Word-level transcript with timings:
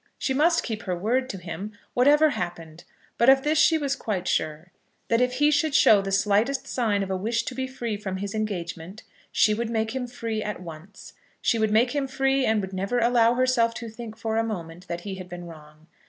She 0.17 0.33
must 0.33 0.63
keep 0.63 0.81
her 0.81 0.95
word 0.97 1.29
to 1.29 1.37
him, 1.37 1.73
whatever 1.93 2.31
happened; 2.31 2.85
but 3.19 3.29
of 3.29 3.43
this 3.43 3.59
she 3.59 3.77
was 3.77 3.95
quite 3.95 4.27
sure, 4.27 4.71
that 5.09 5.21
if 5.21 5.33
he 5.33 5.51
should 5.51 5.75
show 5.75 6.01
the 6.01 6.11
slightest 6.11 6.65
sign 6.65 7.03
of 7.03 7.11
a 7.11 7.15
wish 7.15 7.43
to 7.43 7.53
be 7.53 7.67
free 7.67 7.97
from 7.97 8.17
his 8.17 8.33
engagement, 8.33 9.03
she 9.31 9.53
would 9.53 9.69
make 9.69 9.95
him 9.95 10.07
free 10.07 10.41
at 10.41 10.59
once. 10.59 11.13
She 11.39 11.59
would 11.59 11.69
make 11.71 11.91
him 11.91 12.07
free, 12.07 12.47
and 12.47 12.61
would 12.61 12.73
never 12.73 12.97
allow 12.97 13.35
herself 13.35 13.75
to 13.75 13.89
think 13.89 14.17
for 14.17 14.37
a 14.37 14.43
moment 14.43 14.87
that 14.87 15.01
he 15.01 15.13
had 15.19 15.29
been 15.29 15.45
wrong. 15.45 15.85